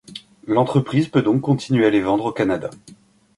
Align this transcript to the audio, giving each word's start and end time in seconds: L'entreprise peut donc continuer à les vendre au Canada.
L'entreprise 0.47 1.09
peut 1.09 1.21
donc 1.21 1.41
continuer 1.41 1.85
à 1.85 1.91
les 1.91 2.01
vendre 2.01 2.25
au 2.25 2.31
Canada. 2.31 2.71